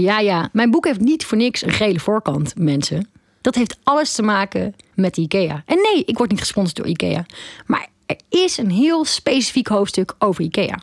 [0.00, 3.08] Ja, ja, mijn boek heeft niet voor niks een gele voorkant, mensen.
[3.40, 5.62] Dat heeft alles te maken met IKEA.
[5.66, 7.26] En nee, ik word niet gesponsord door IKEA.
[7.66, 10.82] Maar er is een heel specifiek hoofdstuk over IKEA.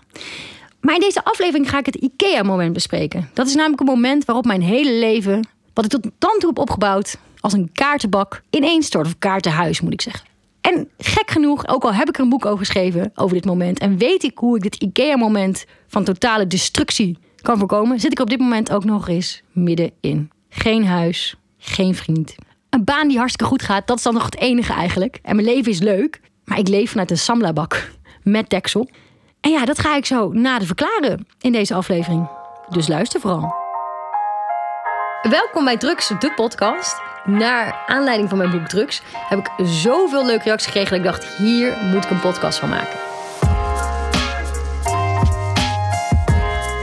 [0.81, 3.29] Maar in deze aflevering ga ik het IKEA-moment bespreken.
[3.33, 6.57] Dat is namelijk een moment waarop mijn hele leven, wat ik tot dan toe heb
[6.57, 9.05] opgebouwd, als een kaartenbak ineens stort.
[9.05, 10.25] Of kaartenhuis, moet ik zeggen.
[10.61, 13.79] En gek genoeg, ook al heb ik er een boek over geschreven over dit moment
[13.79, 18.29] en weet ik hoe ik dit IKEA-moment van totale destructie kan voorkomen, zit ik op
[18.29, 20.31] dit moment ook nog eens middenin.
[20.49, 22.35] Geen huis, geen vriend.
[22.69, 25.19] Een baan die hartstikke goed gaat, dat is dan nog het enige eigenlijk.
[25.23, 27.91] En mijn leven is leuk, maar ik leef vanuit een samlabak
[28.23, 28.89] met deksel.
[29.41, 32.29] En ja, dat ga ik zo nader verklaren in deze aflevering.
[32.69, 33.53] Dus luister vooral.
[35.21, 37.01] Welkom bij Drugs, de podcast.
[37.25, 41.37] Naar aanleiding van mijn boek Drugs heb ik zoveel leuke reacties gekregen dat ik dacht,
[41.37, 43.10] hier moet ik een podcast van maken.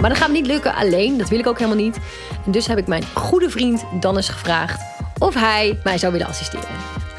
[0.01, 1.99] Maar dat gaat me niet lukken alleen, dat wil ik ook helemaal niet.
[2.45, 4.81] En dus heb ik mijn goede vriend Dannes gevraagd
[5.19, 6.69] of hij mij zou willen assisteren.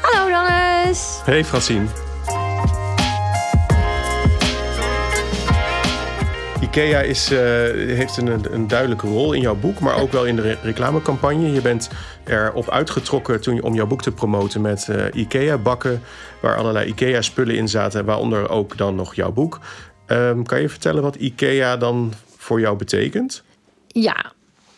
[0.00, 1.20] Hallo Dannes!
[1.24, 1.84] Hey Francine.
[6.60, 7.38] IKEA is, uh,
[7.96, 11.52] heeft een, een, duidelijke rol in jouw boek, maar ook wel in de re reclamecampagne.
[11.52, 11.90] Je bent
[12.24, 16.02] erop uitgetrokken toen je, om jouw boek te promoten met uh, IKEA-bakken,
[16.40, 19.58] waar allerlei IKEA-spullen in zaten, waaronder ook dan nog jouw boek.
[20.06, 22.12] Um, kan je vertellen wat IKEA dan
[22.50, 23.42] voor jou betekent?
[23.86, 24.32] Ja,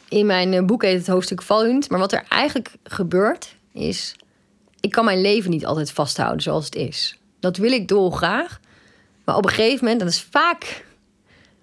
[0.08, 1.90] in mijn eh, boek heet het hoofdstuk Valhund.
[1.90, 4.16] Maar wat er eigenlijk gebeurt is...
[4.80, 7.18] ik kan mijn leven niet altijd vasthouden zoals het is.
[7.40, 8.60] Dat wil ik dolgraag.
[9.24, 10.84] Maar op een gegeven moment, en dat is vaak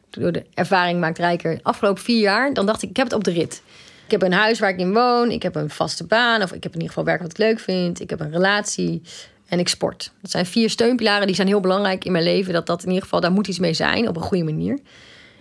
[0.09, 1.59] door de ervaring maakt rijker...
[1.61, 3.61] afgelopen vier jaar, dan dacht ik, ik heb het op de rit.
[4.05, 6.41] Ik heb een huis waar ik in woon, ik heb een vaste baan...
[6.41, 9.01] of ik heb in ieder geval werk wat ik leuk vind, ik heb een relatie
[9.47, 10.11] en ik sport.
[10.21, 12.53] Dat zijn vier steunpilaren, die zijn heel belangrijk in mijn leven.
[12.53, 14.79] Dat dat in ieder geval, daar moet iets mee zijn op een goede manier.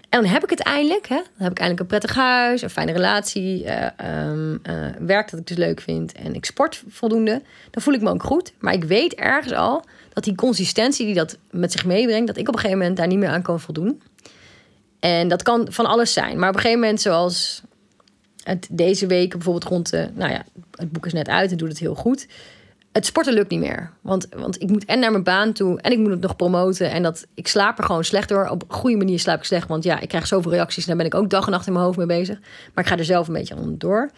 [0.09, 1.07] En dan heb ik het eindelijk.
[1.07, 1.15] Hè?
[1.15, 3.87] Dan heb ik eindelijk een prettig huis, een fijne relatie, uh,
[4.99, 7.43] werk dat ik dus leuk vind en ik sport voldoende.
[7.71, 8.53] Dan voel ik me ook goed.
[8.59, 12.49] Maar ik weet ergens al dat die consistentie die dat met zich meebrengt, dat ik
[12.49, 14.03] op een gegeven moment daar niet meer aan kan voldoen.
[15.01, 16.39] En dat kan van alles zijn.
[16.39, 17.63] Maar op een gegeven moment, zoals
[18.43, 21.69] het deze week bijvoorbeeld rond de, nou ja, het boek is net uit en doet
[21.69, 22.27] het heel goed
[22.93, 23.91] het sporten lukt niet meer.
[24.01, 26.91] Want, want ik moet en naar mijn baan toe en ik moet het nog promoten.
[26.91, 28.49] En dat, ik slaap er gewoon slecht door.
[28.49, 29.69] Op een goede manier slaap ik slecht.
[29.69, 31.73] Want ja, ik krijg zoveel reacties en daar ben ik ook dag en nacht in
[31.73, 32.39] mijn hoofd mee bezig.
[32.75, 34.11] Maar ik ga er zelf een beetje aan door.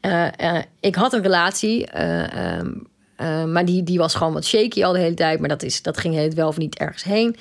[0.00, 4.84] Uh, uh, ik had een relatie, uh, um, maar die, die was gewoon wat shaky
[4.84, 5.40] al de hele tijd.
[5.40, 7.36] Maar dat, is, dat ging het wel of niet ergens heen.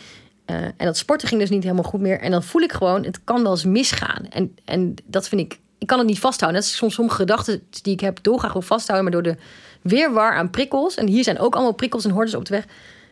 [0.46, 2.20] en dat sporten ging dus niet helemaal goed meer.
[2.20, 4.26] En dan voel ik gewoon, het kan wel eens misgaan.
[4.30, 6.62] En, en dat vind ik, ik kan het niet vasthouden.
[6.62, 9.12] Dat is soms sommige gedachten die ik heb, doorgaan wil vasthouden.
[9.12, 9.40] Maar door de
[9.82, 12.66] weerwar aan prikkels, en hier zijn ook allemaal prikkels en hordes op de weg,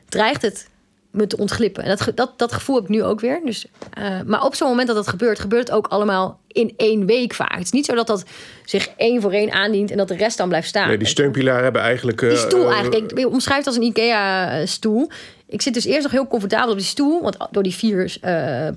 [0.10, 0.68] dreigt het
[1.12, 1.84] me te ontglippen.
[1.84, 3.42] En dat, dat, dat gevoel heb ik nu ook weer.
[3.46, 3.66] Dus,
[4.00, 7.34] uh, maar op zo'n moment dat dat gebeurt, gebeurt het ook allemaal in één week
[7.34, 7.52] vaak.
[7.52, 8.24] Het is niet zo dat dat
[8.66, 10.88] zich één voor één aandient en dat de rest dan blijft staan.
[10.88, 12.22] Nee, die steunpilaren hebben eigenlijk...
[12.22, 13.12] Uh, die stoel uh, eigenlijk.
[13.12, 15.10] Ik omschrijf het als een IKEA-stoel.
[15.48, 18.18] Ik zit dus eerst nog heel comfortabel op die stoel, want door die vier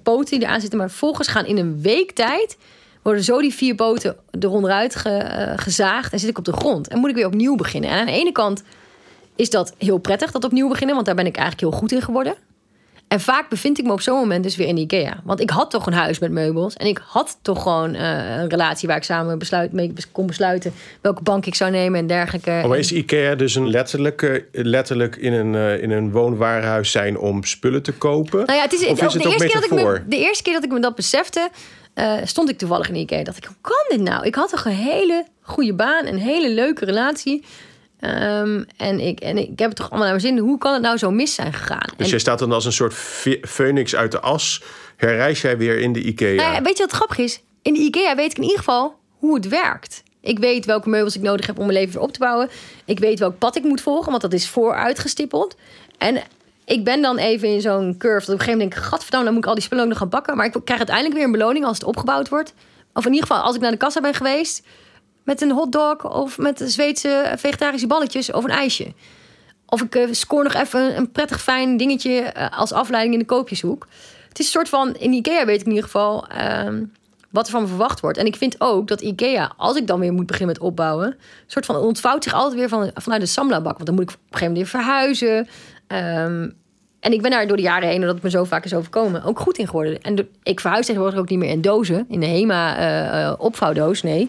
[0.02, 0.78] poten die eraan zitten.
[0.78, 2.56] Maar vervolgens gaan in een week tijd
[3.02, 6.88] worden zo die vier boten eronderuit ge, uh, gezaagd en zit ik op de grond.
[6.88, 7.90] En moet ik weer opnieuw beginnen.
[7.90, 8.62] En aan de ene kant
[9.36, 12.02] is dat heel prettig, dat opnieuw beginnen, want daar ben ik eigenlijk heel goed in
[12.02, 12.34] geworden.
[13.12, 15.20] En vaak bevind ik me op zo'n moment dus weer in IKEA.
[15.24, 16.74] Want ik had toch een huis met meubels.
[16.74, 18.00] En ik had toch gewoon uh,
[18.38, 22.06] een relatie waar ik samen besluit, mee kon besluiten welke bank ik zou nemen en
[22.06, 22.60] dergelijke.
[22.62, 27.19] Oh, maar is IKEA dus een letterlijk, letterlijk in, een, uh, in een woonwarenhuis zijn
[27.19, 28.46] om spullen te kopen?
[28.46, 30.42] Nou ja, het is, of is het de, eerste keer dat ik me, de eerste
[30.42, 31.50] keer dat ik me dat besefte,
[31.94, 33.25] uh, stond ik toevallig in IKEA.
[33.25, 34.26] Dacht ik, hoe kan dit nou?
[34.26, 37.44] Ik had toch een hele goede baan, een hele leuke relatie.
[38.00, 40.38] Um, en, ik, en ik heb het toch allemaal naar mijn zin.
[40.38, 41.88] Hoe kan het nou zo mis zijn gegaan?
[41.97, 42.94] Dus en, jij staat dan als een soort
[43.42, 44.62] phoenix uit de as.
[44.97, 46.34] Herreis jij weer in de IKEA?
[46.34, 47.41] Nou ja, weet je wat grappig is?
[47.62, 50.02] In de IKEA weet ik in ieder geval hoe het werkt.
[50.20, 52.48] Ik weet welke meubels ik nodig heb om mijn leven weer op te bouwen.
[52.84, 55.56] Ik weet welk pad ik moet volgen, want dat is vooruitgestippeld.
[55.98, 56.22] En
[56.72, 58.26] ik ben dan even in zo'n curve.
[58.26, 59.90] Dat op een gegeven moment denk ik, gadverdamme, dan moet ik al die spullen ook
[59.90, 60.36] nog gaan bakken.
[60.36, 62.54] Maar ik krijg uiteindelijk weer een beloning als het opgebouwd wordt.
[62.92, 64.66] Of in ieder geval als ik naar de kassa ben geweest
[65.24, 68.92] met een hotdog of met Zweedse vegetarische balletjes of een ijsje.
[69.66, 73.26] Of ik uh, scoor nog even een prettig fijn dingetje uh, als afleiding in de
[73.26, 73.86] koopjeshoek.
[74.28, 76.80] Het is een soort van, in Ikea weet ik in ieder geval uh,
[77.30, 78.18] wat er van me verwacht wordt.
[78.18, 81.16] En ik vind ook dat Ikea, als ik dan weer moet beginnen met opbouwen,
[81.46, 83.75] soort van ontvouwt zich altijd weer van, vanuit de Samla-bak.
[83.75, 85.48] Want dan moet ik op een gegeven moment weer verhuizen.
[85.88, 86.60] Um,
[87.02, 89.22] en ik ben daar door de jaren heen, omdat het me zo vaak is overkomen,
[89.25, 90.02] ook goed in geworden.
[90.02, 94.28] En ik verhuis tegenwoordig ook niet meer in dozen, in de HEMA uh, opvouwdoos, nee,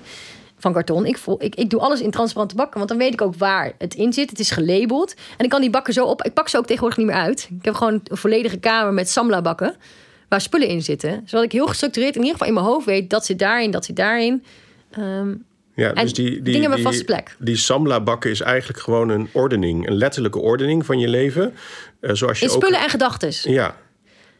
[0.57, 1.05] van karton.
[1.05, 3.93] Ik, ik, ik doe alles in transparante bakken, want dan weet ik ook waar het
[3.93, 4.29] in zit.
[4.29, 5.13] Het is gelabeld.
[5.37, 6.23] En ik kan die bakken zo op.
[6.23, 7.49] Ik pak ze ook tegenwoordig niet meer uit.
[7.59, 9.75] Ik heb gewoon een volledige kamer met Samla bakken,
[10.29, 11.23] waar spullen in zitten.
[11.25, 13.85] Zodat ik heel gestructureerd in ieder geval in mijn hoofd weet, dat zit daarin, dat
[13.85, 14.43] zit daarin.
[14.91, 15.33] Ehm,
[15.75, 17.35] Ja, En dus die, die, dingen hebben die, een vaste plek.
[17.39, 19.87] Die Samla bakken is eigenlijk gewoon een ordening.
[19.87, 21.53] Een letterlijke ordening van je leven.
[21.99, 22.61] Eh, zoals je in ook...
[22.61, 23.43] spullen en gedachtes.
[23.43, 23.75] Ja,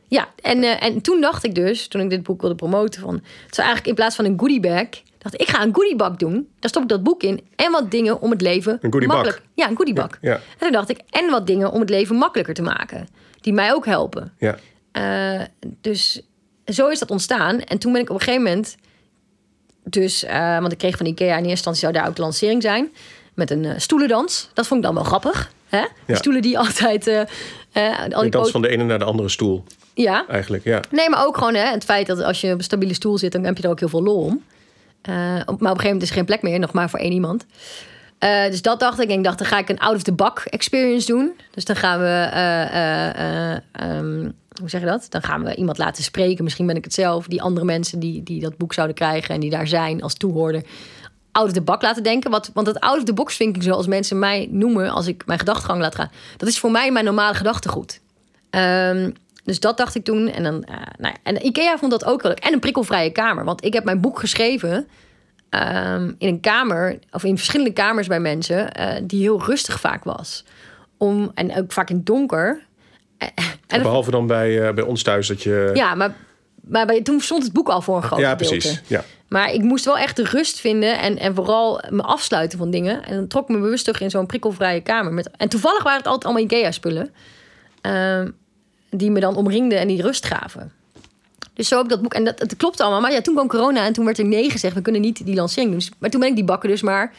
[0.08, 3.14] Ja, en, eh, en toen dacht ik dus, toen ik dit boek wilde promoten, van
[3.14, 4.88] het zou eigenlijk in plaats van een goodiebag,
[5.18, 6.48] dacht ik, ik ga een goodiebag doen.
[6.60, 9.42] Daar stop ik dat boek in en wat dingen om het leven makkelijk.
[9.54, 10.10] Ja, een goodiebag.
[10.22, 13.08] ja, En toen dacht ik, en wat dingen om het leven makkelijker te maken,
[13.42, 14.34] die mij ook helpen.
[14.38, 14.58] ja.
[14.92, 15.42] Eh,
[15.82, 16.22] dus
[16.66, 17.60] zo is dat ontstaan.
[17.60, 18.76] En toen ben ik op een gegeven moment,
[19.84, 22.62] dus, eh, want ik kreeg van Ikea in eerste instantie zou daar ook de lancering
[22.62, 22.92] zijn
[23.34, 24.50] met een eh, stoelendans.
[24.54, 25.52] Dat vond ik dan wel grappig.
[25.70, 25.86] Hè?
[26.06, 27.08] Die stoelen die altijd.
[28.12, 29.64] al die dans van de ene naar de andere stoel,
[29.94, 30.64] Ja, eigenlijk.
[30.64, 30.82] Ja.
[30.92, 33.32] Nee, maar ook gewoon hè, het feit dat als je op een stabiele stoel zit,
[33.32, 34.44] dan heb je er ook heel veel lol om.
[35.06, 37.46] Maar op een gegeven moment is er geen plek meer, nog maar voor één iemand.
[38.50, 39.10] Dus dat dacht ik.
[39.10, 41.34] En ik dacht, dan ga ik een out-of-the-back experience doen.
[41.52, 45.06] Dus dan gaan we, eh, eh, eh, ehm, hoe zeg je dat?
[45.10, 46.44] Dan gaan we iemand laten spreken.
[46.44, 47.28] Misschien ben ik het zelf.
[47.28, 50.64] Die andere mensen die, die dat boek zouden krijgen en die daar zijn als toehoorder.
[51.32, 52.32] Out of the box laten denken.
[52.32, 55.82] Want het out of the box ik zoals mensen mij noemen als ik mijn gedachtegang
[55.82, 56.12] laat gaan.
[56.38, 58.02] Dat is voor mij mijn normale gedachtegoed.
[58.50, 59.10] Ehm,
[59.44, 60.28] dus dat dacht ik toen.
[60.28, 62.44] En, dan, eh, nou ja, en Ikea vond dat ook wel leuk.
[62.44, 63.44] En een prikkelvrije kamer.
[63.44, 64.88] Want ik heb mijn boek geschreven
[65.50, 70.04] ehm, in een kamer, of in verschillende kamers bij mensen, eh, die heel rustig vaak
[70.04, 70.44] was.
[70.98, 72.62] Om, en ook vaak in donker.
[73.68, 75.72] En Behalve dan bij, eh, bij ons thuis dat je...
[75.74, 76.14] ja, maar,
[76.62, 78.56] maar bij, toen stond het boek al voor een groot Ja, gedeelte.
[78.58, 78.82] precies.
[78.88, 79.04] Ja.
[79.28, 83.06] Maar ik moest wel echt de rust vinden en, en vooral me afsluiten van dingen.
[83.06, 85.14] En dan trok ik me bewust terug in zo'n prikkelvrije kamer.
[85.14, 87.14] Met, en toevallig waren het altijd allemaal Ikea-spullen.
[87.82, 88.30] ehm,
[88.90, 90.72] die me dan omringden en die rust gaven.
[91.54, 92.14] Dus zo heb ik dat boek.
[92.14, 93.02] En dat, het klopt allemaal.
[93.02, 94.76] Maar ja, toen kwam corona en toen werd er nee gezegd.
[94.76, 95.80] We kunnen niet die lancering doen.
[95.80, 97.14] Dus- maar toen ben ik die bakken dus maar...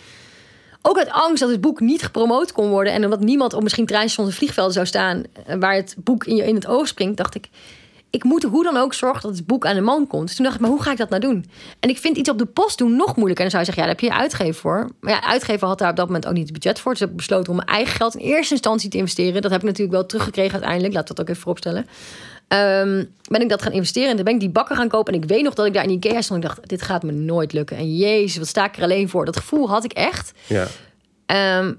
[0.86, 2.92] Ook uit angst dat het boek niet gepromoot kon worden.
[2.92, 5.22] En omdat niemand op misschien treinstations of vliegvelden zou staan...
[5.46, 7.48] eh, waar het boek in, je, in het oog springt, dacht ik...
[8.10, 10.26] Ik moet hoe dan ook zorgen dat het boek aan de man komt.
[10.26, 11.44] Dus toen dacht ik, maar hoe ga ik dat nou doen?
[11.80, 13.44] En ik vind iets op de post doen nog moeilijker.
[13.44, 14.90] En dan zou je zeggen, ja, daar heb je je uitgever voor.
[15.00, 16.90] Maar ja, uitgever had daar op dat moment ook niet het budget voor.
[16.90, 19.42] Dus heb ik besloten om mijn eigen geld in eerste instantie te investeren.
[19.42, 20.94] Dat heb ik natuurlijk wel teruggekregen uiteindelijk.
[20.94, 21.86] Laat dat ook even vooropstellen.
[22.48, 24.08] Ehm, ben ik dat gaan investeren.
[24.08, 25.12] En toen ben ik die bakken gaan kopen.
[25.12, 26.42] En ik weet nog dat ik daar in Ikea stond.
[26.42, 27.76] Ik dacht, dit gaat me nooit lukken.
[27.76, 29.24] En jezus, wat sta ik er alleen voor?
[29.24, 30.32] Dat gevoel had ik echt.
[30.46, 30.66] Ja.
[31.26, 31.72] Ehm,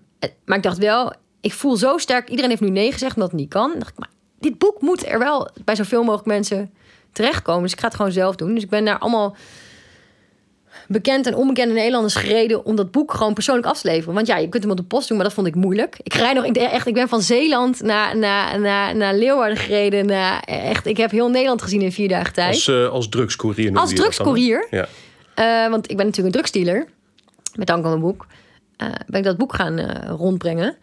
[0.45, 2.29] maar ik dacht wel, ik voel zo sterk.
[2.29, 3.69] Iedereen heeft nu nee gezegd omdat het niet kan.
[3.69, 4.09] Dan dacht ik, maar
[4.39, 6.73] dit boek moet er wel bij zoveel mogelijk mensen
[7.11, 7.61] terechtkomen.
[7.61, 8.53] Dus ik ga het gewoon zelf doen.
[8.53, 9.35] Dus ik ben naar allemaal
[10.87, 14.13] bekend en onbekende Nederlanders gereden om dat boek gewoon persoonlijk af te leveren.
[14.13, 15.97] Want ja, je kunt hem op de post doen, maar dat vond ik moeilijk.
[16.03, 20.05] Ik rijd nog, ik, echt, ik ben van Zeeland naar, naar, naar, naar Leeuwarden gereden.
[20.05, 22.53] Naar, echt, ik heb heel Nederland gezien in vier dagen tijd.
[22.53, 24.67] Als, eh als drugscourier Als drugscourier?
[24.69, 24.87] Ja.
[25.35, 26.87] Eh, want ik ben natuurlijk een drugsdealer.
[27.55, 28.27] Met dank aan mijn boek.
[28.77, 30.77] eh, ben ik dat boek gaan rondbrengen.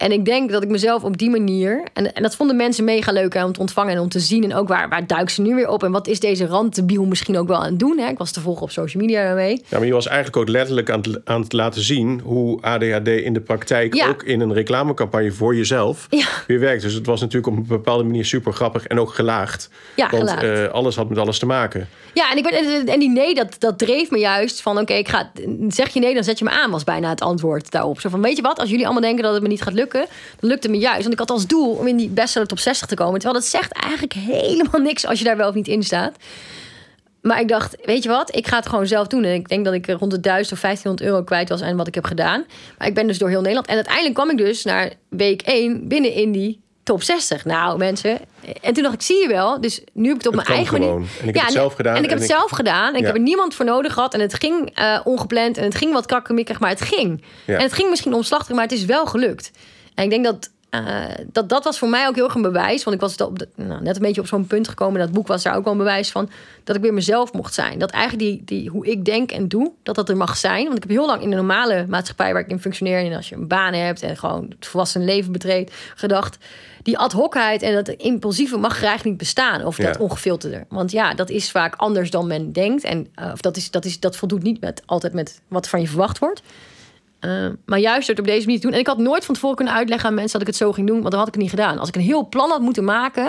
[0.00, 1.82] En ik denk dat ik mezelf op die manier...
[1.92, 4.44] En, en dat vonden mensen mega leuk hè, om te ontvangen en om te zien.
[4.44, 5.82] En ook waar, waar duikt ze nu weer op?
[5.82, 7.98] En wat is deze randdebiel misschien ook wel aan het doen?
[7.98, 8.08] Hè?
[8.08, 9.62] Ik was te volgen op social media daarmee.
[9.68, 13.08] Ja, maar je was eigenlijk ook letterlijk aan het, aan het laten zien hoe ADHD
[13.08, 14.08] in de praktijk Ja.
[14.08, 16.26] ook in een reclamecampagne voor jezelf Ja.
[16.46, 16.82] weer werkt.
[16.82, 19.70] Dus het was natuurlijk op een bepaalde manier super grappig en ook gelaagd.
[19.96, 20.42] Ja, Want gelaagd.
[20.58, 21.88] eh, alles had met alles te maken.
[22.14, 24.78] Ja, en, ik ben, en die nee, dat, dat dreef me juist van...
[24.78, 25.30] oké, ik ga
[25.68, 28.00] zeg je nee, dan zet je me aan, was bijna het antwoord daarop.
[28.00, 29.88] Zo van, weet je wat, als jullie allemaal denken dat het me niet gaat lukken...
[29.92, 31.00] dan lukt het me juist.
[31.00, 33.20] Want ik had als doel om in die bestseller top 60 te komen.
[33.20, 36.16] Terwijl dat zegt eigenlijk helemaal niks als je daar wel of niet in staat.
[37.22, 39.24] Maar ik dacht, weet je wat, ik ga het gewoon zelf doen.
[39.24, 41.86] En ik denk dat ik rond de 1000 of 1500 euro kwijt was aan wat
[41.86, 42.44] ik heb gedaan.
[42.78, 43.66] Maar ik ben dus door heel Nederland.
[43.66, 47.44] En uiteindelijk kwam ik dus naar week 1 binnen in die top 60.
[47.44, 48.18] Nou, mensen.
[48.60, 49.60] En toen dacht ik, zie je wel.
[49.60, 51.08] Dus nu heb ik het op Het mijn eigen manier.
[51.22, 52.92] En ik heb het zelf gedaan En ik heb en het ik- zelf gedaan.
[52.92, 54.14] En ik heb er niemand voor nodig gehad.
[54.14, 55.56] En het ging eh, ongepland.
[55.56, 57.24] En het ging wat krakkemikkig, maar het ging.
[57.46, 57.56] Ja.
[57.56, 59.50] En het ging misschien omslachtig, maar het is wel gelukt.
[59.94, 62.84] En ik denk dat, eh, dat dat was voor mij ook heel erg een bewijs.
[62.84, 65.00] Want ik was op de- nou, net een beetje op zo'n punt gekomen.
[65.00, 66.30] Dat boek was daar ook wel een bewijs van.
[66.64, 67.78] Dat ik weer mezelf mocht zijn.
[67.78, 70.64] Dat eigenlijk die, die, hoe ik denk en doe, dat dat er mag zijn.
[70.64, 73.04] Want ik heb heel lang in de normale maatschappij waar ik in functioneer.
[73.04, 76.38] En als je een baan hebt en gewoon het volwassen leven betreedt, gedacht.
[76.82, 79.64] Die ad hocheid en dat impulsieve mag er eigenlijk niet bestaan.
[79.64, 80.00] Of dat Ja.
[80.00, 80.64] ongefilterde.
[80.68, 82.84] Want ja, dat is vaak anders dan men denkt.
[82.84, 85.80] En uh, of dat, is, dat, is, dat voldoet niet met, altijd met wat van
[85.80, 86.42] je verwacht wordt.
[87.20, 88.74] Uh, maar juist door het op deze manier te doen.
[88.74, 90.86] En ik had nooit van tevoren kunnen uitleggen aan mensen dat ik het zo ging
[90.86, 90.98] doen.
[90.98, 91.78] Want dan had ik het niet gedaan.
[91.78, 93.22] Als ik een heel plan had moeten maken.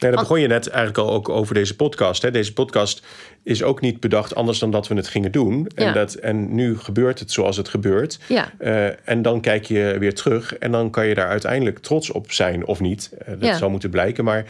[0.00, 2.22] Nee, daar begon je net eigenlijk al ook over deze podcast.
[2.22, 2.30] Hè.
[2.30, 3.06] Deze podcast
[3.42, 5.66] is ook niet bedacht anders dan dat we het gingen doen.
[5.74, 5.92] En, Ja.
[5.92, 8.18] dat, en nu gebeurt het zoals het gebeurt.
[8.28, 8.52] Ja.
[8.60, 12.32] Uh, en dan kijk je weer terug en dan kan je daar uiteindelijk trots op
[12.32, 13.10] zijn of niet.
[13.12, 13.56] Uh, dat Ja.
[13.56, 14.24] zou moeten blijken.
[14.24, 14.44] Maar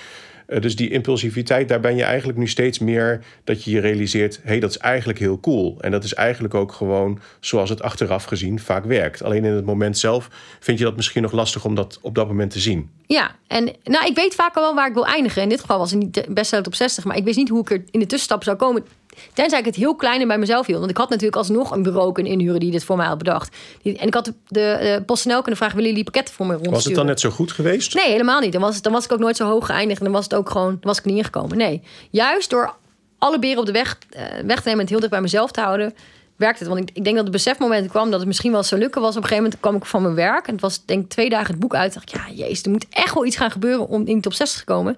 [0.49, 4.37] uh, dus die impulsiviteit, daar ben je eigenlijk nu steeds meer dat je je realiseert:
[4.37, 5.77] hé, hey, dat is eigenlijk heel cool.
[5.81, 9.23] En dat is eigenlijk ook gewoon zoals het achteraf gezien vaak werkt.
[9.23, 10.29] Alleen in het moment zelf
[10.61, 12.91] vind je dat misschien nog lastig om dat op dat moment te zien.
[13.07, 15.43] Ja, en nou, ik weet vaak al wel waar ik wil eindigen.
[15.43, 17.71] In dit geval was het niet best op 60, maar ik wist niet hoe ik
[17.71, 18.85] er in de tussenstap zou komen.
[19.33, 20.79] Tenzij ik het heel klein en bij mezelf hield.
[20.79, 23.57] Want ik had natuurlijk alsnog een bureau kunnen inhuren die dit voor mij had bedacht.
[23.83, 26.79] En ik had de, de, de PostNL kunnen vragen, willen jullie pakketten voor me rondsturen?
[26.79, 27.95] Was het dan net zo goed geweest?
[27.95, 28.53] Nee, helemaal niet.
[28.53, 29.99] Dan was, dan was ik ook nooit zo hoog geëindigd.
[29.99, 31.57] En dan was het ook gewoon, dan was ik niet ingekomen.
[31.57, 32.75] Nee, juist door
[33.19, 35.51] alle beren op de weg, eh, weg te nemen en het heel dicht bij mezelf
[35.51, 35.95] te houden,
[36.39, 36.69] werkt het.
[36.69, 39.11] Want ik, denk dat het besefmoment kwam dat het misschien wel zou lukken was.
[39.11, 40.47] Op een gegeven moment kwam ik van mijn werk.
[40.47, 41.95] En het was denk ik twee dagen het boek uit.
[41.95, 44.33] dacht ik, ja, jezus, er moet echt wel iets gaan gebeuren om in de top
[44.33, 44.97] 60 te komen.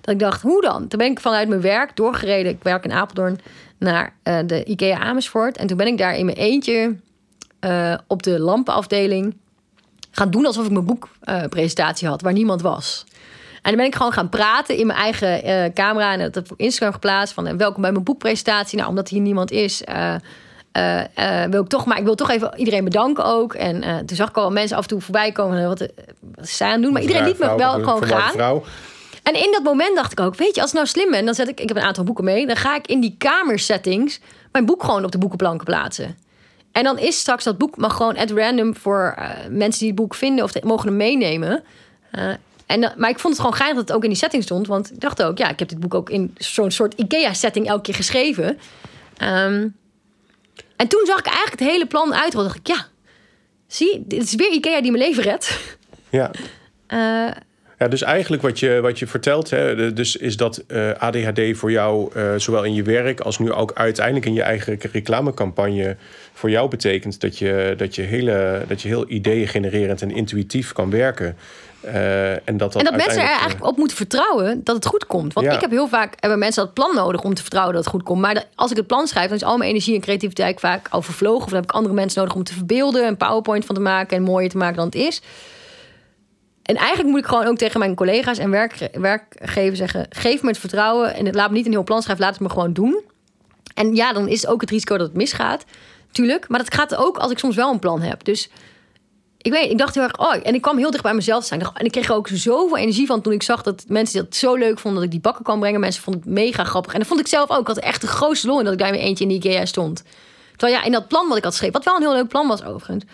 [0.00, 0.88] Dat ik dacht, hoe dan?
[0.88, 2.52] Toen ben ik vanuit mijn werk doorgereden.
[2.52, 3.40] Ik werk in Apeldoorn
[3.78, 5.56] naar eh, de IKEA Amersfoort.
[5.56, 6.96] En toen ben ik daar in mijn eentje
[7.60, 9.36] eh, op de lampenafdeling
[10.10, 13.04] gaan doen alsof ik mijn boekpresentatie had, waar niemand was.
[13.52, 16.12] En dan ben ik gewoon gaan praten in mijn eigen eh, camera.
[16.12, 17.34] En dat heb ik op Instagram geplaatst.
[17.34, 18.76] Van welkom bij mijn boekpresentatie.
[18.76, 19.82] Nou, omdat hier niemand is,
[20.76, 23.54] uh, uh, wil ik toch, maar ik wil toch even iedereen bedanken ook.
[23.54, 25.68] En toen zag ik al mensen af en toe voorbij komen.
[25.68, 25.88] Wat,
[26.34, 26.92] wat ze aan doen.
[26.92, 28.32] Maar iedereen liet me wel gewoon gaan.
[28.32, 28.64] Vrouw.
[29.22, 31.34] En in dat moment dacht ik ook, weet je, als ik nou slim ben, dan
[31.34, 34.20] zet ik, ik heb een aantal boeken mee, dan ga ik in die kamersettings
[34.52, 36.16] mijn boek gewoon op de boekenplanken plaatsen.
[36.72, 39.14] En dan is straks dat boek mag gewoon at random voor
[39.50, 41.62] mensen die het boek vinden of mogen hem meenemen.
[42.66, 44.66] En, maar ik vond het gewoon geinig dat het ook in die setting stond.
[44.66, 47.82] Want ik dacht ook, ja, ik heb dit boek ook in zo'n soort IKEA-setting elke
[47.82, 48.58] keer geschreven.
[49.22, 49.76] Um,
[50.80, 52.32] en toen zag ik eigenlijk het hele plan uit.
[52.32, 52.86] dacht ik, ja,
[53.66, 55.76] zie, dit is weer IKEA die mijn leven redt.
[56.08, 56.30] Ja.
[56.88, 57.30] Uh,
[57.78, 61.70] ja, dus eigenlijk wat je, wat je vertelt, hè, dus is dat uh, ADHD voor
[61.70, 65.96] jou, uh, zowel in je werk als nu ook uiteindelijk in je eigen reclamecampagne,
[66.32, 70.72] voor jou betekent dat je, dat je, hele, dat je heel ideeën genererend en intuïtief
[70.72, 71.36] kan werken.
[71.84, 75.06] Uh, en dat, dat, en dat mensen er eigenlijk op moeten vertrouwen dat het goed
[75.06, 75.32] komt.
[75.32, 77.92] Want ik heb heel vaak hebben mensen dat plan nodig om te vertrouwen dat het
[77.92, 78.20] goed komt.
[78.20, 81.42] Maar als ik het plan schrijf, dan is al mijn energie en creativiteit vaak overvlogen.
[81.42, 84.16] Of dan heb ik andere mensen nodig om te verbeelden, een PowerPoint van te maken
[84.16, 85.22] en mooier te maken dan het is.
[86.62, 90.48] En eigenlijk moet ik gewoon ook tegen mijn collega's en werk, werkgevers zeggen: geef me
[90.48, 93.02] het vertrouwen en laat me niet een heel plan schrijven, laat het me gewoon doen.
[93.74, 95.64] En ja, dan is het ook het risico dat het misgaat.
[96.12, 98.24] Tuurlijk, maar dat gaat ook als ik soms wel een plan heb.
[98.24, 98.50] Dus
[99.42, 101.60] ik weet, ik dacht heel erg, oh, en ik kwam heel dicht bij mezelf zijn.
[101.74, 104.54] En ik kreeg er ook zoveel energie van toen ik zag dat mensen dat zo
[104.54, 105.80] leuk vonden dat ik die bakken kan brengen.
[105.80, 106.92] Mensen vonden het mega grappig.
[106.92, 107.60] En dat vond ik zelf ook.
[107.60, 109.64] Ik had echt de grootste lol in dat ik daar met eentje in die IKEA
[109.64, 110.02] stond.
[110.56, 112.48] Terwijl ja, in dat plan wat ik had geschreven, wat wel een heel leuk plan
[112.48, 113.04] was overigens,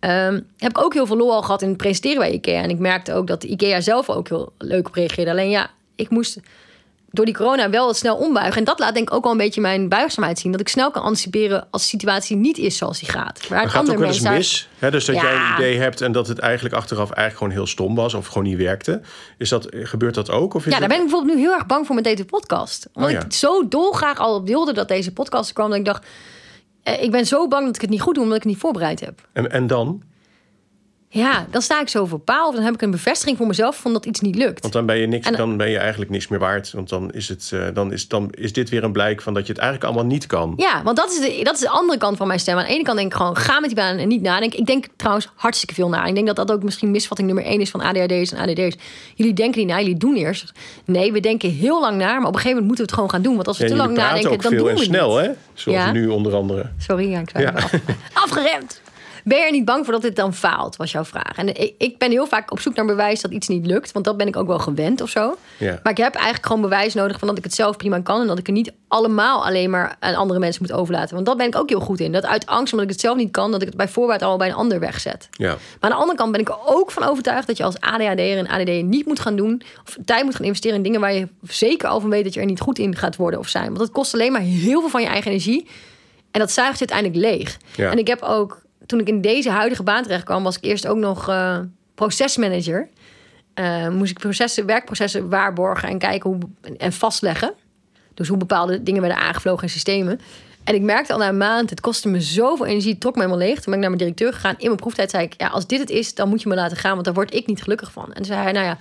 [0.00, 2.62] um, heb ik ook heel veel lol al gehad in het presenteren bij IKEA.
[2.62, 5.30] En ik merkte ook dat de IKEA zelf ook heel leuk op reageerde.
[5.30, 6.40] Alleen ja, ik moest
[7.10, 8.58] door die corona wel snel ombuigen.
[8.58, 10.52] En dat laat denk ik ook wel een beetje mijn buigzaamheid zien.
[10.52, 13.48] Dat ik snel kan anticiperen als de situatie niet is zoals die gaat.
[13.48, 14.68] Waar het gaat ook wel eens mis.
[14.78, 14.90] Hè?
[14.90, 17.94] Dus dat jij een idee hebt en dat het eigenlijk achteraf eigenlijk gewoon heel stom
[17.94, 19.00] was of gewoon niet werkte.
[19.38, 20.54] Is dat, gebeurt dat ook?
[20.54, 22.88] Of ja, daar ben ik bijvoorbeeld nu heel erg bang voor met deze podcast.
[22.92, 25.68] Omdat oh ik zo dolgraag al op wilde dat deze podcast kwam.
[25.68, 26.06] Dat ik dacht,
[26.82, 28.60] eh, ik ben zo bang dat ik het niet goed doe omdat ik het niet
[28.60, 29.28] voorbereid heb.
[29.32, 30.02] En, en dan?
[31.12, 32.48] Ja, dan sta ik zo voor paal.
[32.48, 34.60] Of dan heb ik een bevestiging voor mezelf van dat iets niet lukt.
[34.60, 36.72] Want dan ben je niks, dan ben je eigenlijk niks meer waard.
[36.72, 39.46] Want dan is, het, uh, dan, is, dan is dit weer een blijk van dat
[39.46, 40.52] je het eigenlijk allemaal niet kan.
[40.56, 42.58] Ja, want dat is, de, dat is de andere kant van mijn stem.
[42.58, 44.58] Aan de ene kant denk ik gewoon, ga met die baan en niet nadenken.
[44.58, 46.04] Ik denk trouwens hartstikke veel na.
[46.04, 48.76] Ik denk dat dat ook misschien misvatting nummer één is van ADHD's en ADD's.
[49.14, 50.52] Jullie denken niet na, jullie doen eerst.
[50.84, 53.10] Nee, we denken heel lang na, maar op een gegeven moment moeten we het gewoon
[53.10, 53.34] gaan doen.
[53.34, 55.30] Want als we te lang nadenken, dan doen we het snel, hè?
[55.54, 56.70] Zoals nu onder andere.
[56.78, 57.50] Sorry, ja, ik ja.
[57.50, 57.72] af.
[58.24, 58.80] Afgeremd.
[59.24, 61.36] Ben je er niet bang voor dat dit dan faalt, was jouw vraag.
[61.36, 63.92] En ik ben heel vaak op zoek naar bewijs dat iets niet lukt.
[63.92, 65.36] Want dat ben ik ook wel gewend of zo.
[65.56, 65.80] Ja.
[65.82, 68.20] Maar ik heb eigenlijk gewoon bewijs nodig van dat ik het zelf prima kan.
[68.20, 71.14] En dat ik het niet allemaal alleen maar aan andere mensen moet overlaten.
[71.14, 72.12] Want dat ben ik ook heel goed in.
[72.12, 74.36] Dat uit angst, omdat ik het zelf niet kan, dat ik het bij voorbaat al
[74.36, 75.28] bij een ander wegzet.
[75.30, 75.48] Ja.
[75.48, 78.38] Maar aan de andere kant ben ik er ook van overtuigd dat je als ADHD'er
[78.38, 79.62] en ADD niet moet gaan doen.
[79.86, 82.40] Of tijd moet gaan investeren in dingen waar je zeker al van weet dat je
[82.40, 83.66] er niet goed in gaat worden of zijn.
[83.66, 85.68] Want dat kost alleen maar heel veel van je eigen energie.
[86.30, 87.58] En dat zuigt je uiteindelijk leeg.
[87.76, 87.90] Ja.
[87.90, 90.86] En ik heb ook toen ik in deze huidige baan terecht kwam, was ik eerst
[90.86, 91.58] ook nog uh,
[91.94, 92.88] procesmanager.
[93.54, 96.38] Uh, moest ik processen, werkprocessen waarborgen en kijken hoe
[96.78, 97.52] en vastleggen.
[98.14, 100.20] Dus hoe bepaalde dingen werden aangevlogen in systemen.
[100.64, 103.22] En ik merkte al na een maand, het kostte me zoveel energie, het trok me
[103.22, 103.54] helemaal leeg.
[103.54, 104.54] Toen ben ik naar mijn directeur gegaan.
[104.58, 106.76] In mijn proeftijd zei ik, ja, als dit het is, dan moet je me laten
[106.76, 108.06] gaan, want daar word ik niet gelukkig van.
[108.06, 108.78] En toen zei hij, nou ja,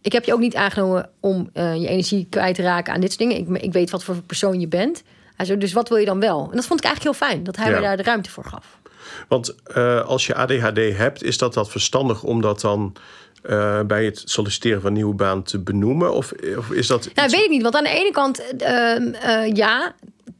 [0.00, 3.12] ik heb je ook niet aangenomen om uh, je energie kwijt te raken aan dit
[3.12, 3.54] soort dingen.
[3.54, 5.02] Ik, ik weet wat voor persoon je bent.
[5.36, 6.48] Hij zei, dus wat wil je dan wel?
[6.50, 7.76] En dat vond ik eigenlijk heel fijn, dat hij ja.
[7.76, 8.79] me daar de ruimte voor gaf.
[9.28, 12.96] Want uh, als je ADHD hebt, is dat dat verstandig om dat dan
[13.42, 16.14] uh, bij het solliciteren van een nieuwe baan te benoemen?
[16.14, 17.10] Of, of is dat.
[17.14, 17.62] Nou, weet ik niet.
[17.62, 19.94] Want aan de ene kant, uh, ja,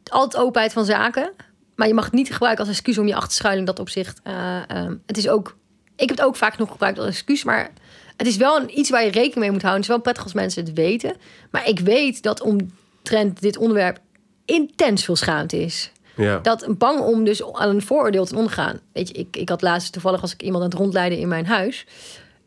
[0.04, 1.32] altijd openheid van zaken.
[1.74, 3.78] Maar je mag het niet gebruiken als excuus om je achter te schuilen in dat
[3.78, 4.20] opzicht.
[4.22, 5.56] Ehm, het is ook.
[5.96, 7.70] Ik heb het ook vaak nog gebruikt als excuus, maar
[8.16, 9.80] het is wel een, iets waar je rekening mee moet houden.
[9.80, 11.16] Het is wel prettig als mensen het weten.
[11.50, 13.98] Maar ik weet dat omtrent dit onderwerp
[14.44, 15.92] intens veel schaamte is.
[16.20, 16.38] Ja.
[16.38, 18.80] Dat bang om dus aan een vooroordeel te ondergaan.
[18.92, 21.46] Weet je, ik, ik had laatst toevallig als ik iemand aan het rondleiden in mijn
[21.46, 21.86] huis.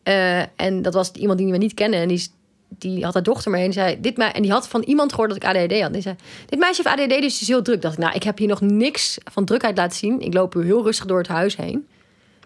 [0.04, 1.98] Uh, en dat was iemand die me niet kende.
[1.98, 2.28] En die,
[2.68, 5.38] die had haar dochter mee en zei: dit En die had van iemand gehoord dat
[5.38, 5.82] ik ADHD had.
[5.82, 6.16] En die zei:
[6.46, 7.82] Dit meisje heeft ADHD, dus is heel druk.
[7.82, 10.20] Dacht ik, nou, ik heb hier nog niks van drukheid laten zien.
[10.20, 11.88] Ik loop heel rustig door het huis heen.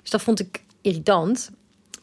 [0.02, 1.50] Dus dat vond ik irritant.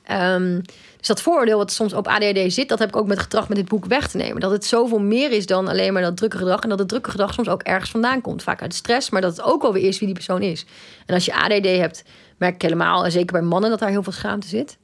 [0.05, 0.61] Ehm,
[0.99, 3.57] dus dat vooroordeel wat soms op ADHD zit, dat heb ik ook met gedrag met
[3.57, 4.41] dit boek weg te nemen.
[4.41, 6.61] Dat het zoveel meer is dan alleen maar dat drukke gedrag.
[6.61, 8.43] En dat het drukke gedrag soms ook ergens vandaan komt.
[8.43, 10.67] Vaak uit stress, maar dat het ook alweer is wie die persoon is.
[11.07, 12.05] En als je ADD hebt,
[12.39, 14.77] merk ik helemaal, en zeker bij mannen, dat daar heel veel schaamte zit.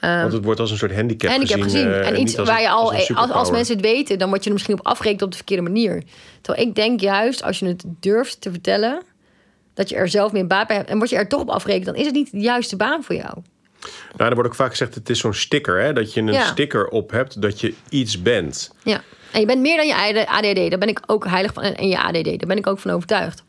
[0.00, 1.80] Want het wordt als een soort handicap, handicap gezien.
[1.80, 2.00] gezien.
[2.00, 4.46] eh, en niet iets waar je al, als, als mensen het weten, dan word je
[4.46, 6.02] er misschien op afgerekend op de verkeerde manier.
[6.40, 9.02] Terwijl ik denk juist, als je het durft te vertellen,
[9.74, 10.88] dat je er zelf meer baat bij hebt.
[10.90, 13.14] En word je er toch op afgerekend, dan is het niet de juiste baan voor
[13.14, 13.38] jou.
[14.16, 15.92] Nou, er wordt ook vaak gezegd, het is zo'n sticker, hè?
[15.92, 16.46] Dat je een Ja.
[16.46, 18.74] sticker op hebt dat je iets bent.
[18.82, 19.02] Ja.
[19.32, 20.70] En je bent meer dan je ADD.
[20.70, 21.62] Daar ben ik ook heilig van.
[21.62, 23.42] En je ADD, daar ben ik ook van overtuigd.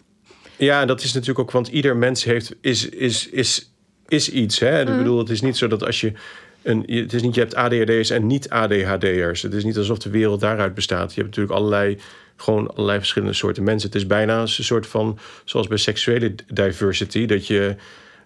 [0.56, 3.72] Ja, en dat is natuurlijk ook, want ieder mens heeft, is, is, is,
[4.08, 4.60] is iets.
[4.60, 4.84] Hè?
[4.84, 4.92] Mhm.
[4.92, 6.12] Ik bedoel, het is niet zo dat als je.
[6.64, 9.42] Een, het is niet, je hebt ADHD'ers en niet ADHD'ers.
[9.42, 11.14] Het is niet alsof de wereld daaruit bestaat.
[11.14, 11.98] Je hebt natuurlijk allerlei,
[12.36, 13.88] gewoon allerlei verschillende soorten mensen.
[13.90, 17.76] Het is bijna een soort van, zoals bij seksuele diversity, dat je,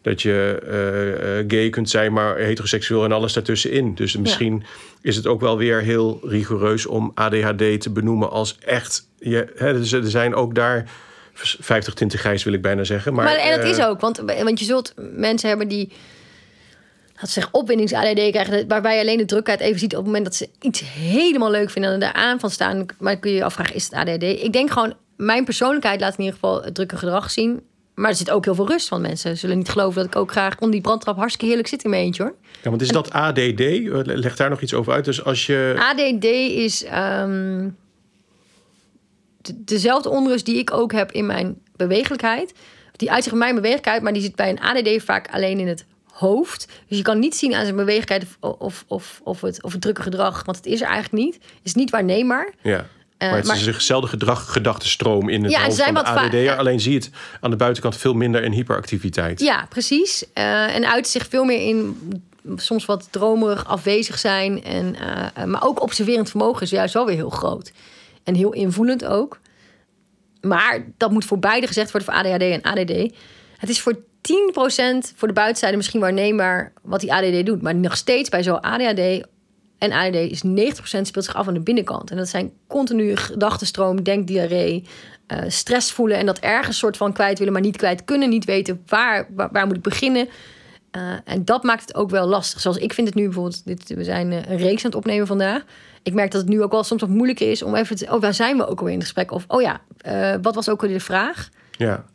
[0.01, 3.95] dat je eh, eh, gay kunt zijn, maar heteroseksueel en alles daartussenin.
[3.95, 4.63] Dus misschien
[5.01, 9.07] is het ook wel weer heel rigoureus om ADHD te benoemen als echt.
[9.19, 10.89] Je, hè, dus er zijn ook daar
[11.33, 13.13] 50 tinten grijs, wil ik bijna zeggen.
[13.13, 15.91] Maar, Maar, en dat eh, is ook, want, want je zult mensen hebben die
[17.19, 20.35] dat ze opwindings-ADD krijgen, waarbij je alleen de drukheid even ziet op het moment dat
[20.35, 22.77] ze iets helemaal leuk vinden en er aan van staan.
[22.77, 24.23] Maar dan kun je je afvragen, is het ADD?
[24.23, 27.61] Ik denk gewoon, mijn persoonlijkheid laat in ieder geval het drukke gedrag zien.
[27.95, 29.37] Maar er zit ook heel veel rust van mensen.
[29.37, 32.01] Zullen niet geloven dat ik ook graag onder die brandtrap hartstikke heerlijk zit in mijn
[32.03, 32.35] eentje hoor.
[32.63, 33.59] Ja, want is dat ADD?
[34.05, 35.05] Leg daar nog iets over uit.
[35.05, 35.75] Dus als je.
[35.79, 36.23] ADD
[36.57, 37.69] is ehm,
[39.41, 42.53] de- dezelfde onrust die ik ook heb in mijn bewegelijkheid.
[42.95, 45.85] Die uitzicht in mijn bewegelijkheid, maar die zit bij een ADD vaak alleen in het
[46.11, 46.67] hoofd.
[46.87, 49.81] Dus je kan niet zien aan zijn bewegelijkheid of, of, of, of, het, of het
[49.81, 51.39] drukke gedrag, want het is er eigenlijk niet.
[51.63, 52.53] Is niet waarneembaar.
[52.61, 52.85] Ja.
[53.21, 56.15] Eh, maar het maar- is dezelfde gedrag, gedachtenstroom in het Ja, hoofd zijn van wat
[56.23, 56.57] ADD'er.
[56.57, 57.09] Alleen zie je het
[57.39, 59.39] aan de buitenkant veel minder in hyperactiviteit.
[59.39, 60.25] Ja, precies.
[60.33, 61.97] Eh, en uit zich veel meer in
[62.55, 64.63] soms wat dromerig afwezig zijn.
[64.63, 67.71] En, eh, maar ook observerend vermogen is juist wel weer heel groot.
[68.23, 69.39] En heel invoelend ook.
[70.41, 73.13] Maar dat moet voor beide gezegd worden, voor ADHD en ADD.
[73.57, 77.61] Het is voor 10% voor de buitenzijde misschien waarneembaar wat die ADD doet.
[77.61, 79.27] Maar nog steeds bij zo'n ADHD
[79.81, 82.11] en ADD is 90% speelt zich af aan de binnenkant.
[82.11, 84.83] En dat zijn continue gedachtenstroom, denkdiarree,
[85.27, 86.17] eh, stress voelen...
[86.17, 88.29] en dat ergens soort van kwijt willen, maar niet kwijt kunnen.
[88.29, 90.29] Niet weten waar, waar, waar moet ik beginnen.
[90.91, 92.61] Eh, en dat maakt het ook wel lastig.
[92.61, 93.65] Zoals ik vind het nu bijvoorbeeld...
[93.65, 95.63] Dit, we zijn eh, een reeks aan het opnemen vandaag.
[96.03, 97.63] Ik merk dat het nu ook wel soms wat moeilijker is...
[97.63, 98.07] om even te...
[98.09, 99.31] Oh, waar zijn we ook alweer in het gesprek?
[99.31, 99.81] Of, oh ja,
[100.41, 101.49] wat was ook alweer de vraag?
[101.71, 102.05] Ja.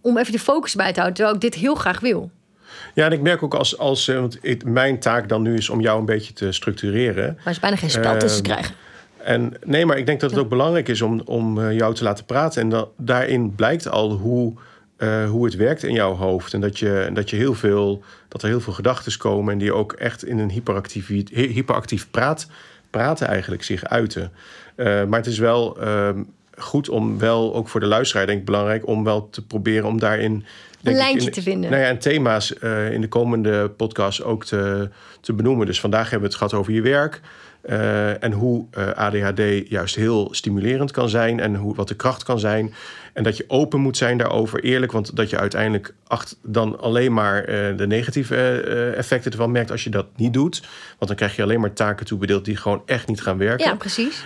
[0.00, 2.30] Om even de focus bij te houden, terwijl ik dit heel graag wil.
[2.94, 3.78] Ja, en ik merk ook als.
[3.78, 7.38] als eh, want het- mijn taak dan nu is om jou een beetje te structureren.
[7.44, 8.74] Maar is bijna geen spel tussen te Ehm, krijgen.
[9.24, 12.04] En nee, maar ik denk dat het ook belangrijk is om, om eh, jou te
[12.04, 12.62] laten praten.
[12.72, 14.52] En daarin blijkt al hoe,
[14.96, 16.54] eh, hoe het werkt in jouw hoofd.
[16.54, 19.52] En dat, je, dat, je heel veel, dat er heel veel gedachten komen.
[19.52, 22.46] En die ook echt in een hyperactief, hy- hyperactief praat,
[22.90, 24.32] praten eigenlijk zich uiten.
[24.76, 26.22] Maar het is wel ehm,
[26.58, 28.86] goed om wel, ook voor de luisteraar denk ik belangrijk...
[28.86, 30.44] om wel te proberen om daarin...
[30.82, 31.70] ik, lijntje in- te vinden.
[31.70, 34.88] Nou ja, en thema's eh, in de komende podcast ook te,
[35.20, 35.66] te benoemen.
[35.66, 37.20] Dus vandaag hebben we het gehad over je werk...
[37.62, 42.22] eh, en hoe eh, ADHD juist heel stimulerend kan zijn en hoe, wat de kracht
[42.22, 42.74] kan zijn.
[43.12, 44.92] En dat je open moet zijn daarover, eerlijk.
[44.92, 48.36] Want dat je uiteindelijk acht, dan alleen maar eh, de negatieve
[48.96, 50.60] effecten ervan merkt als je dat niet doet.
[50.98, 53.66] Want dan krijg je alleen maar taken toebedeeld die gewoon echt niet gaan werken.
[53.66, 54.24] Ja, precies.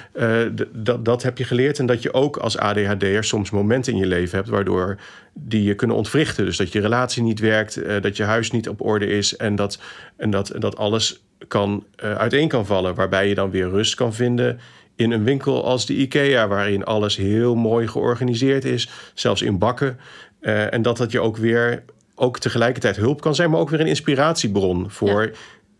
[0.73, 1.79] Dat, dat heb je geleerd.
[1.79, 4.49] En dat je ook als ADHD'er soms momenten in je leven hebt...
[4.49, 4.99] waardoor
[5.33, 6.45] die je kunnen ontwrichten.
[6.45, 9.37] Dus dat je relatie niet werkt, dat je huis niet op orde is...
[9.37, 9.79] en dat,
[10.17, 12.95] en dat, dat alles kan, eh, uiteen kan vallen.
[12.95, 14.61] Waarbij je dan weer rust kan vinden
[14.97, 16.49] in een winkel als de IKEA...
[16.49, 19.99] waarin alles heel mooi georganiseerd is, zelfs in bakken.
[20.41, 21.83] Eh, en dat dat je ook weer
[22.15, 23.51] ook tegelijkertijd hulp kan zijn...
[23.51, 25.31] maar ook weer een inspiratiebron voor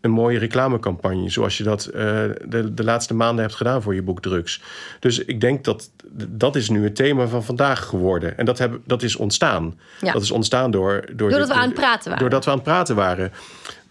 [0.01, 1.29] een mooie reclamecampagne.
[1.29, 2.01] Zoals je dat eh,
[2.45, 4.61] de, de laatste maanden hebt gedaan voor je boek Drugs.
[4.99, 5.89] Dus ik denk dat
[6.27, 8.37] dat is nu het thema van vandaag geworden.
[8.37, 9.79] En dat, heb, dat is ontstaan.
[10.01, 10.11] Ja.
[10.11, 10.91] Dat is ontstaan door...
[11.05, 12.19] door Doordat dit- we aan het praten waren.
[12.19, 13.31] Doordat we aan het praten waren.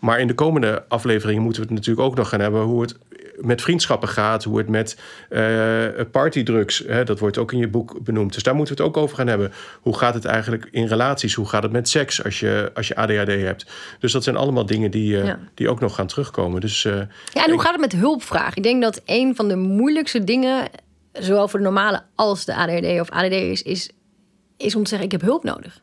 [0.04, 2.62] Maar in de komende afleveringen moeten we het natuurlijk ook nog gaan hebben...
[2.62, 2.96] hoe het
[3.40, 6.84] met vriendschappen gaat, hoe het met eh partydrugs...
[6.86, 8.32] Hè, dat wordt ook in je boek benoemd.
[8.32, 9.52] Dus daar moeten we het ook over gaan hebben.
[9.80, 11.34] Hoe gaat het eigenlijk in relaties?
[11.34, 13.66] Hoe gaat het met seks als je, als je ADHD hebt?
[13.98, 15.38] Dus dat zijn allemaal dingen die, eh, Ja.
[15.54, 16.60] die ook nog gaan terugkomen.
[16.60, 16.96] Dus, eh,
[17.32, 18.54] Ja, en hoe gaat het met hulpvraag?
[18.54, 20.68] Ik denk dat een van de moeilijkste dingen,
[21.12, 23.90] zowel voor de normale als de ADHD of ADD is, is,
[24.56, 25.82] is om te zeggen: ik heb hulp nodig.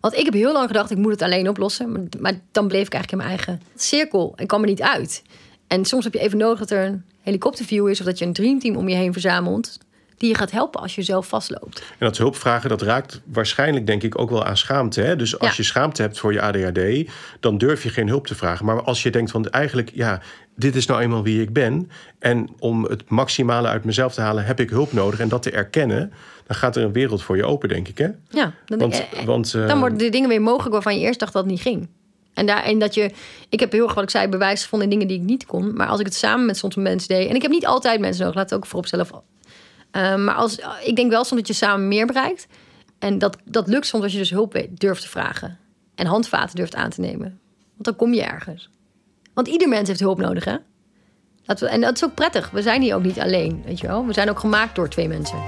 [0.00, 1.92] Want ik heb heel lang gedacht, ik moet het alleen oplossen.
[1.92, 5.22] Maar, maar dan bleef ik eigenlijk in mijn eigen cirkel en kwam er niet uit.
[5.66, 8.00] En soms heb je even nodig dat er een helikopterview is...
[8.00, 9.78] of dat je een dreamteam om je heen verzamelt...
[10.16, 11.78] die je gaat helpen als je zelf vastloopt.
[11.78, 15.00] En dat hulpvragen, dat raakt waarschijnlijk denk ik ook wel aan schaamte.
[15.00, 15.16] Hè?
[15.16, 15.54] Dus als Ja.
[15.56, 18.64] je schaamte hebt voor je ADHD, dan durf je geen hulp te vragen.
[18.64, 20.20] Maar als je denkt van eigenlijk, ja,
[20.58, 21.90] dit is nou eenmaal wie ik ben.
[22.18, 25.20] En om het maximale uit mezelf te halen, heb ik hulp nodig.
[25.20, 26.12] En dat te erkennen,
[26.46, 27.98] dan gaat er een wereld voor je open, denk ik.
[27.98, 28.08] Hè?
[28.28, 31.20] Ja, dan, Want, eh, want eh, dan worden de dingen weer mogelijk waarvan je eerst
[31.20, 31.88] dacht dat het niet ging.
[32.34, 33.10] En, daar, en dat je,
[33.48, 35.76] ik heb heel erg wat ik zei, bewijs gevonden in dingen die ik niet kon.
[35.76, 37.28] Maar als ik het samen met soms mensen deed.
[37.28, 39.06] En ik heb niet altijd mensen nodig, laat het ook vooropstellen.
[39.10, 42.46] Uh, maar als, ik denk wel soms dat je samen meer bereikt.
[42.98, 45.58] En dat, dat lukt soms als je dus hulp durft te vragen.
[45.94, 47.40] En handvaten durft aan te nemen.
[47.72, 48.70] Want dan kom je ergens.
[49.38, 50.56] Want ieder mens heeft hulp nodig, hè?
[51.44, 52.50] We, en dat is ook prettig.
[52.50, 54.06] We zijn hier ook niet alleen, weet je wel.
[54.06, 55.38] We zijn ook gemaakt door twee mensen.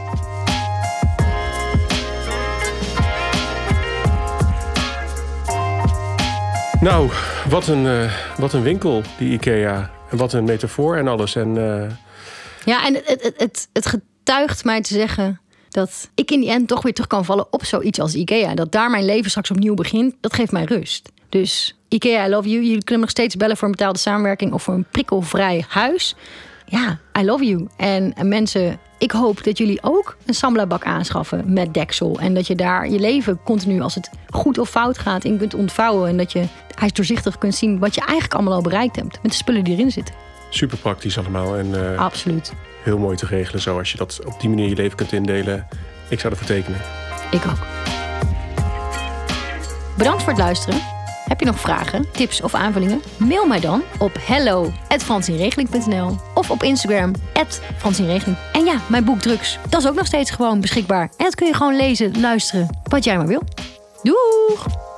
[6.80, 7.10] Nou,
[7.48, 9.90] wat een, eh, wat een winkel, die IKEA.
[10.10, 11.36] En wat een metafoor en alles.
[11.36, 11.90] En eh,
[12.64, 16.68] Ja, en het, het, het, het getuigt mij te zeggen dat ik in die end
[16.68, 18.54] toch weer terug kan vallen op zoiets als IKEA.
[18.54, 21.10] Dat daar mijn leven straks opnieuw begint, dat geeft mij rust.
[21.30, 22.62] Dus IKEA, I love you.
[22.62, 26.14] Jullie kunnen nog steeds bellen voor een betaalde samenwerking of voor een prikkelvrij huis.
[26.66, 27.68] Ja, I love you.
[27.76, 32.18] En, en mensen, ik hoop dat jullie ook een samlabak aanschaffen met deksel.
[32.18, 35.54] En dat je daar je leven continu, als het goed of fout gaat, in kunt
[35.54, 36.08] ontvouwen.
[36.08, 39.18] En dat je hij doorzichtig kunt zien wat je eigenlijk allemaal al bereikt hebt.
[39.22, 40.14] Met de spullen die erin zitten.
[40.50, 41.56] super praktisch allemaal.
[41.56, 42.52] En eh, Absoluut.
[42.82, 43.78] heel mooi te regelen zo.
[43.78, 45.66] Als je dat op die manier je leven kunt indelen.
[46.08, 46.80] Ik zou ervoor tekenen.
[47.30, 47.58] Ik ook.
[49.96, 50.99] Bedankt voor het luisteren.
[51.30, 53.02] Heb je nog vragen, tips of aanvullingen?
[53.16, 57.12] Mail mij dan op hello@francienregeling.nl of op Instagram
[57.78, 58.36] @francienregeling.
[58.52, 61.10] En ja, mijn boek Drugs, dat is ook nog steeds gewoon beschikbaar.
[61.16, 63.42] En dat kun je gewoon lezen, luisteren, wat jij maar wil.
[64.02, 64.89] Doeg!